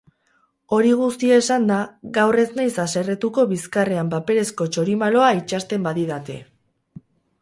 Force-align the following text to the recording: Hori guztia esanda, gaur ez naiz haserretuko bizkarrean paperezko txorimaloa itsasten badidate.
Hori 0.77 0.93
guztia 1.01 1.35
esanda, 1.41 1.77
gaur 2.15 2.39
ez 2.43 2.47
naiz 2.61 2.71
haserretuko 2.85 3.45
bizkarrean 3.53 4.09
paperezko 4.15 4.69
txorimaloa 4.77 5.29
itsasten 5.43 5.87
badidate. 5.91 6.39